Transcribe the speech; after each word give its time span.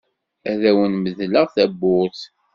Ad 0.51 0.61
awen-medleɣ 0.69 1.45
tawwurt. 1.55 2.21